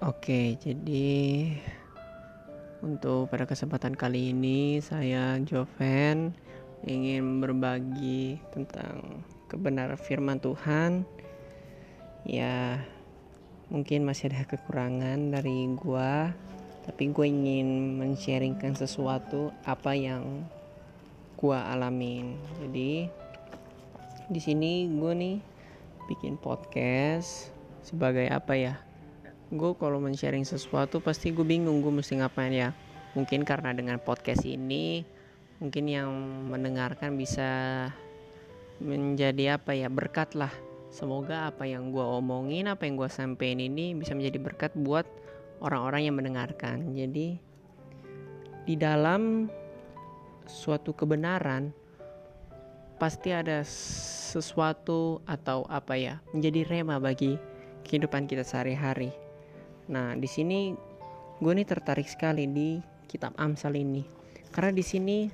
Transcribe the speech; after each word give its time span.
Oke, 0.00 0.56
jadi 0.56 1.52
untuk 2.80 3.28
pada 3.28 3.44
kesempatan 3.44 3.92
kali 3.92 4.32
ini 4.32 4.80
saya 4.80 5.36
Joven 5.44 6.32
ingin 6.88 7.44
berbagi 7.44 8.40
tentang 8.48 9.20
kebenaran 9.52 10.00
firman 10.00 10.40
Tuhan. 10.40 11.04
Ya, 12.24 12.80
mungkin 13.68 14.08
masih 14.08 14.32
ada 14.32 14.48
kekurangan 14.48 15.36
dari 15.36 15.68
gua, 15.76 16.32
tapi 16.88 17.12
gue 17.12 17.28
ingin 17.28 18.00
men-sharingkan 18.00 18.72
sesuatu 18.72 19.52
apa 19.68 19.92
yang 19.92 20.48
gua 21.36 21.76
alamin. 21.76 22.40
Jadi 22.56 23.04
di 24.32 24.40
sini 24.40 24.88
gue 24.88 25.12
nih 25.12 25.36
bikin 26.08 26.40
podcast 26.40 27.52
sebagai 27.84 28.32
apa 28.32 28.56
ya? 28.56 28.89
Gue 29.50 29.74
kalau 29.74 29.98
men-sharing 29.98 30.46
sesuatu 30.46 31.02
pasti 31.02 31.34
gue 31.34 31.42
bingung 31.42 31.82
gue 31.82 31.90
mesti 31.90 32.22
ngapain 32.22 32.54
ya? 32.54 32.70
Mungkin 33.18 33.42
karena 33.42 33.74
dengan 33.74 33.98
podcast 33.98 34.46
ini 34.46 35.02
mungkin 35.58 35.90
yang 35.90 36.10
mendengarkan 36.46 37.18
bisa 37.18 37.50
menjadi 38.78 39.58
apa 39.58 39.74
ya 39.74 39.90
berkat 39.90 40.38
lah. 40.38 40.54
Semoga 40.94 41.50
apa 41.50 41.66
yang 41.66 41.90
gue 41.90 42.02
omongin 42.02 42.70
apa 42.70 42.86
yang 42.86 42.94
gue 42.94 43.10
sampein 43.10 43.58
ini 43.58 43.94
bisa 43.98 44.14
menjadi 44.14 44.38
berkat 44.38 44.72
buat 44.78 45.06
orang-orang 45.58 46.06
yang 46.06 46.14
mendengarkan. 46.14 46.94
Jadi 46.94 47.34
di 48.70 48.74
dalam 48.78 49.50
suatu 50.46 50.94
kebenaran 50.94 51.74
pasti 53.02 53.34
ada 53.34 53.66
sesuatu 53.66 55.18
atau 55.26 55.66
apa 55.66 55.98
ya 55.98 56.22
menjadi 56.30 56.70
rema 56.70 57.02
bagi 57.02 57.34
kehidupan 57.82 58.30
kita 58.30 58.46
sehari-hari 58.46 59.29
Nah, 59.90 60.14
di 60.14 60.30
sini 60.30 60.70
gue 61.42 61.52
nih 61.52 61.66
tertarik 61.66 62.06
sekali 62.06 62.46
di 62.46 62.78
kitab 63.10 63.34
Amsal 63.34 63.74
ini 63.74 64.06
karena 64.54 64.70
di 64.70 64.84
sini 64.86 65.26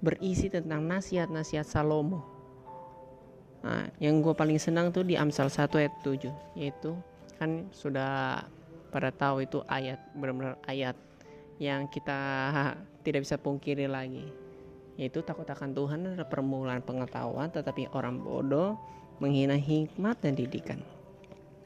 berisi 0.00 0.48
tentang 0.48 0.80
nasihat-nasihat 0.88 1.68
Salomo. 1.68 2.24
Nah, 3.60 3.92
yang 4.00 4.24
gue 4.24 4.32
paling 4.32 4.56
senang 4.56 4.88
tuh 4.88 5.04
di 5.04 5.20
Amsal 5.20 5.52
1 5.52 5.68
ayat 5.76 5.94
7 6.00 6.56
yaitu 6.56 6.96
kan 7.36 7.68
sudah 7.72 8.44
pada 8.88 9.12
tahu 9.12 9.44
itu 9.44 9.60
ayat 9.68 10.00
benar-benar 10.16 10.56
ayat 10.64 10.96
yang 11.60 11.84
kita 11.92 12.16
tidak 13.04 13.28
bisa 13.28 13.36
pungkiri 13.36 13.84
lagi 13.84 14.24
yaitu 14.96 15.20
takut 15.20 15.44
akan 15.44 15.76
Tuhan 15.76 16.00
adalah 16.08 16.28
permulaan 16.28 16.80
pengetahuan 16.80 17.52
tetapi 17.52 17.92
orang 17.92 18.24
bodoh 18.24 18.80
menghina 19.20 19.60
hikmat 19.60 20.16
dan 20.24 20.32
didikan. 20.32 20.80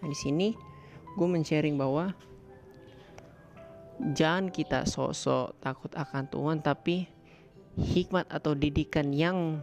Nah, 0.02 0.10
di 0.10 0.18
sini 0.18 0.73
gue 1.14 1.28
men-sharing 1.30 1.78
bahwa 1.78 2.10
jangan 4.12 4.50
kita 4.50 4.82
sok-sok 4.84 5.54
takut 5.62 5.90
akan 5.94 6.26
Tuhan 6.26 6.58
tapi 6.60 7.06
hikmat 7.78 8.26
atau 8.30 8.54
didikan 8.54 9.10
yang 9.14 9.62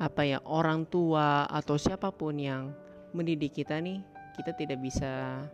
apa 0.00 0.24
ya 0.24 0.38
orang 0.48 0.88
tua 0.88 1.44
atau 1.50 1.76
siapa 1.76 2.08
pun 2.08 2.38
yang 2.38 2.72
mendidik 3.12 3.52
kita 3.52 3.76
nih 3.82 4.00
kita 4.38 4.56
tidak 4.56 4.80
bisa 4.80 5.44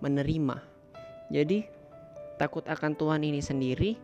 menerima. 0.00 0.62
Jadi 1.28 1.66
takut 2.40 2.64
akan 2.64 2.94
Tuhan 2.96 3.20
ini 3.26 3.42
sendiri 3.42 3.98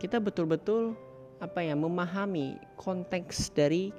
kita 0.00 0.16
betul-betul 0.16 0.96
apa 1.44 1.60
ya 1.60 1.76
memahami 1.76 2.56
konteks 2.80 3.52
dari 3.52 3.92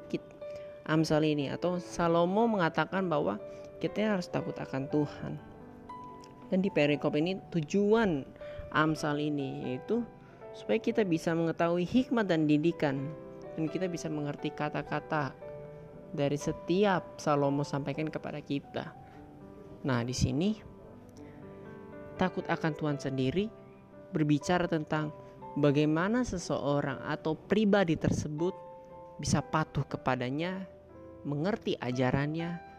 Amsal 0.90 1.22
ini. 1.30 1.54
Atau 1.54 1.78
Salomo 1.78 2.50
mengatakan 2.50 3.06
bahwa 3.06 3.38
kita 3.82 4.14
harus 4.16 4.30
takut 4.30 4.54
akan 4.54 4.86
Tuhan. 4.94 5.34
Dan 6.54 6.62
di 6.62 6.70
perikop 6.70 7.18
ini 7.18 7.42
tujuan 7.50 8.22
Amsal 8.72 9.20
ini 9.20 9.68
yaitu 9.68 10.06
supaya 10.54 10.78
kita 10.80 11.02
bisa 11.04 11.34
mengetahui 11.34 11.84
hikmat 11.84 12.28
dan 12.28 12.46
didikan 12.46 13.09
dan 13.56 13.68
kita 13.68 13.88
bisa 13.88 14.08
mengerti 14.08 14.52
kata-kata 14.52 15.36
dari 16.12 16.36
setiap 16.36 17.19
Salomo 17.19 17.64
sampaikan 17.64 18.08
kepada 18.12 18.40
kita. 18.44 18.92
Nah, 19.88 20.03
di 20.03 20.13
sini 20.13 20.56
takut 22.19 22.44
akan 22.46 22.72
Tuhan 22.75 22.98
sendiri 23.00 23.48
berbicara 24.12 24.68
tentang 24.68 25.16
bagaimana 25.56 26.28
seseorang 26.28 27.00
atau 27.08 27.34
pribadi 27.36 27.96
tersebut 27.96 28.53
bisa 29.19 29.40
patuh 29.40 29.88
kepadanya, 29.88 30.68
mengerti 31.24 31.80
ajarannya, 31.80 32.71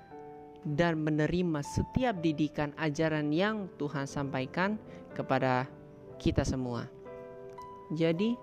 dan 0.63 1.03
menerima 1.03 1.59
setiap 1.67 2.23
didikan 2.23 2.71
ajaran 2.79 3.35
yang 3.35 3.67
Tuhan 3.83 4.07
sampaikan 4.07 4.79
kepada 5.11 5.67
kita 6.23 6.47
semua. 6.47 6.87
Jadi 7.91 8.39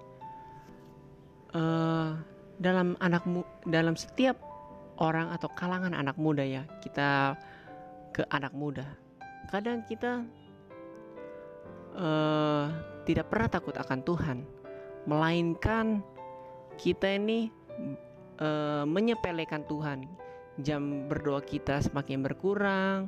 uh, 1.56 2.20
dalam 2.60 3.00
anak 3.00 3.24
dalam 3.64 3.96
setiap 3.96 4.36
orang 5.00 5.32
atau 5.32 5.48
kalangan 5.56 5.96
anak 5.96 6.20
muda 6.20 6.44
ya 6.44 6.68
kita 6.84 7.40
ke 8.12 8.28
anak 8.36 8.52
muda. 8.52 8.84
Kadang 9.48 9.88
kita 9.88 10.28
uh, 11.96 12.68
tidak 13.08 13.32
pernah 13.32 13.48
takut 13.48 13.74
akan 13.80 14.00
Tuhan, 14.04 14.38
melainkan 15.08 16.04
kita 16.76 17.16
ini 17.16 17.48
uh, 18.44 18.84
menyepelekan 18.84 19.64
Tuhan 19.66 20.29
jam 20.60 21.08
berdoa 21.08 21.40
kita 21.40 21.80
semakin 21.80 22.20
berkurang, 22.24 23.08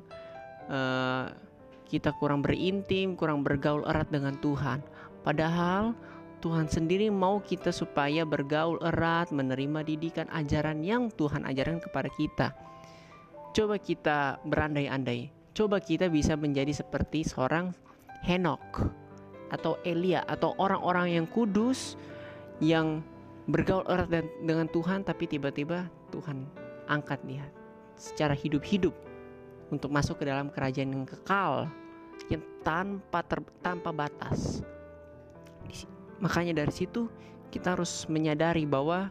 uh, 0.72 1.32
kita 1.92 2.16
kurang 2.16 2.40
berintim, 2.40 3.20
kurang 3.20 3.44
bergaul 3.44 3.84
erat 3.84 4.08
dengan 4.08 4.40
Tuhan. 4.40 4.80
Padahal 5.22 5.92
Tuhan 6.42 6.66
sendiri 6.66 7.12
mau 7.14 7.44
kita 7.44 7.70
supaya 7.70 8.26
bergaul 8.26 8.82
erat, 8.82 9.30
menerima 9.30 9.86
didikan 9.86 10.26
ajaran 10.34 10.82
yang 10.82 11.12
Tuhan 11.14 11.46
ajarkan 11.46 11.84
kepada 11.84 12.10
kita. 12.16 12.48
Coba 13.52 13.76
kita 13.78 14.40
berandai-andai, 14.48 15.30
coba 15.52 15.84
kita 15.84 16.08
bisa 16.08 16.40
menjadi 16.40 16.72
seperti 16.72 17.28
seorang 17.28 17.76
Henok 18.22 18.88
atau 19.52 19.76
Elia 19.84 20.24
atau 20.24 20.56
orang-orang 20.56 21.20
yang 21.20 21.28
kudus 21.28 22.00
yang 22.64 23.04
bergaul 23.50 23.84
erat 23.90 24.24
dengan 24.46 24.70
Tuhan 24.72 25.04
tapi 25.04 25.28
tiba-tiba 25.28 25.90
Tuhan 26.14 26.71
angkat 26.88 27.22
dia 27.28 27.46
secara 27.98 28.34
hidup-hidup 28.34 28.94
untuk 29.70 29.94
masuk 29.94 30.20
ke 30.22 30.28
dalam 30.28 30.50
kerajaan 30.50 30.92
yang 30.92 31.06
kekal 31.08 31.70
yang 32.30 32.44
tanpa 32.62 33.26
ter, 33.26 33.40
tanpa 33.64 33.90
batas. 33.90 34.62
Makanya 36.22 36.62
dari 36.66 36.74
situ 36.74 37.10
kita 37.50 37.74
harus 37.74 38.06
menyadari 38.06 38.64
bahwa 38.66 39.10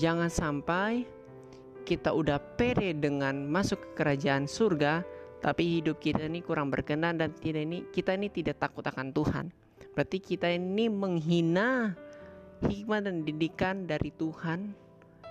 jangan 0.00 0.32
sampai 0.32 1.04
kita 1.84 2.10
udah 2.10 2.40
pede 2.56 2.96
dengan 2.96 3.44
masuk 3.44 3.76
ke 3.76 3.90
kerajaan 4.00 4.48
surga 4.48 5.04
tapi 5.44 5.78
hidup 5.78 6.00
kita 6.00 6.24
ini 6.24 6.40
kurang 6.40 6.72
berkenan 6.72 7.20
dan 7.20 7.36
tidak 7.36 7.68
ini 7.68 7.84
kita 7.92 8.16
ini 8.16 8.32
tidak 8.32 8.56
takut 8.64 8.80
akan 8.80 9.12
Tuhan. 9.12 9.52
Berarti 9.92 10.18
kita 10.18 10.48
ini 10.48 10.88
menghina 10.88 11.92
hikmah 12.64 13.04
dan 13.04 13.22
didikan 13.28 13.84
dari 13.84 14.08
Tuhan 14.16 14.83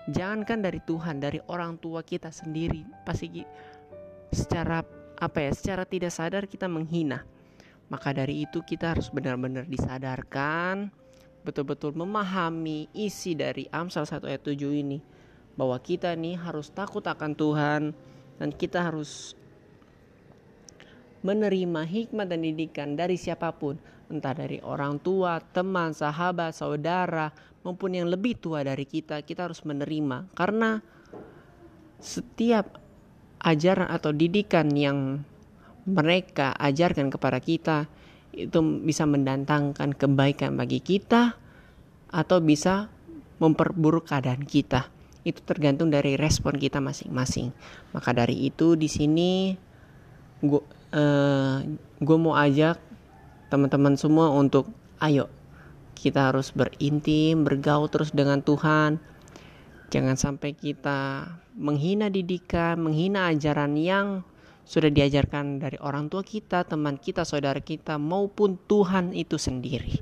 jangankan 0.09 0.59
dari 0.59 0.79
Tuhan 0.83 1.23
dari 1.23 1.39
orang 1.47 1.79
tua 1.79 2.03
kita 2.03 2.31
sendiri. 2.33 2.83
Pasti 3.07 3.43
secara 4.33 4.83
apa 5.19 5.39
ya 5.39 5.51
secara 5.55 5.83
tidak 5.87 6.11
sadar 6.11 6.43
kita 6.49 6.67
menghina. 6.67 7.23
Maka 7.87 8.15
dari 8.15 8.47
itu 8.47 8.63
kita 8.65 8.97
harus 8.97 9.13
benar-benar 9.13 9.69
disadarkan 9.69 10.89
betul-betul 11.43 11.91
memahami 11.91 12.87
isi 12.95 13.35
dari 13.35 13.67
Amsal 13.67 14.07
1 14.07 14.23
ayat 14.25 14.43
7 14.43 14.55
ini. 14.73 14.99
Bahwa 15.53 15.77
kita 15.77 16.15
nih 16.17 16.39
harus 16.39 16.73
takut 16.73 17.05
akan 17.05 17.37
Tuhan 17.37 17.81
dan 18.41 18.49
kita 18.49 18.81
harus 18.81 19.37
menerima 21.23 21.87
hikmat 21.87 22.27
dan 22.27 22.43
didikan 22.43 22.99
dari 22.99 23.15
siapa 23.15 23.53
pun, 23.55 23.79
entah 24.11 24.35
dari 24.35 24.59
orang 24.63 24.99
tua, 24.99 25.39
teman, 25.39 25.95
sahabat, 25.95 26.55
saudara, 26.55 27.31
maupun 27.63 27.95
yang 27.95 28.11
lebih 28.11 28.37
tua 28.37 28.61
dari 28.61 28.83
kita, 28.83 29.23
kita 29.23 29.47
harus 29.47 29.63
menerima 29.63 30.31
karena 30.35 30.83
setiap 32.03 32.83
ajaran 33.43 33.87
atau 33.87 34.11
didikan 34.11 34.67
yang 34.75 35.23
mereka 35.83 36.55
ajarkan 36.55 37.11
kepada 37.11 37.39
kita 37.43 37.87
itu 38.33 38.59
bisa 38.83 39.03
mendatangkan 39.05 39.93
kebaikan 39.93 40.55
bagi 40.57 40.79
kita 40.79 41.37
atau 42.09 42.37
bisa 42.41 42.89
memperburuk 43.37 44.09
keadaan 44.09 44.43
kita. 44.47 44.89
Itu 45.23 45.43
tergantung 45.43 45.91
dari 45.91 46.19
respon 46.19 46.59
kita 46.59 46.83
masing-masing. 46.83 47.51
Maka 47.95 48.11
dari 48.11 48.47
itu 48.47 48.75
di 48.75 48.89
sini 48.91 49.55
gue 50.43 50.63
uh, 50.91 52.17
mau 52.19 52.35
ajak 52.35 52.92
teman-teman 53.53 53.93
semua 53.93 54.33
untuk 54.33 54.65
ayo 54.97 55.29
kita 55.93 56.33
harus 56.33 56.49
berintim 56.49 57.45
bergaul 57.45 57.85
terus 57.85 58.09
dengan 58.09 58.41
Tuhan 58.41 58.97
jangan 59.93 60.17
sampai 60.17 60.57
kita 60.57 61.29
menghina 61.53 62.09
didikan 62.09 62.81
menghina 62.81 63.29
ajaran 63.29 63.77
yang 63.77 64.25
sudah 64.63 64.87
diajarkan 64.87 65.59
dari 65.59 65.75
orang 65.83 66.07
tua 66.07 66.23
kita, 66.23 66.63
teman 66.63 66.95
kita, 66.95 67.27
saudara 67.27 67.59
kita, 67.59 67.99
maupun 67.99 68.55
Tuhan 68.55 69.11
itu 69.11 69.35
sendiri. 69.35 69.99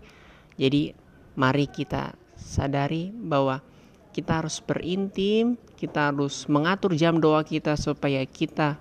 Jadi, 0.54 0.94
mari 1.33 1.65
kita 1.65 2.13
sadari 2.38 3.09
bahwa 3.09 3.65
kita 4.13 4.45
harus 4.45 4.62
berintim, 4.62 5.57
kita 5.81 6.13
harus 6.13 6.45
mengatur 6.45 6.94
jam 6.94 7.18
doa 7.18 7.42
kita 7.42 7.74
supaya 7.74 8.21
kita 8.30 8.77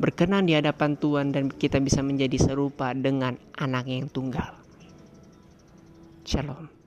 berkenan 0.00 0.48
di 0.48 0.56
hadapan 0.56 0.96
Tuhan 0.96 1.32
dan 1.32 1.48
kita 1.52 1.80
bisa 1.80 2.00
menjadi 2.04 2.36
serupa 2.40 2.92
dengan 2.96 3.36
anak 3.56 3.88
yang 3.88 4.08
tunggal. 4.08 4.56
Shalom. 6.22 6.81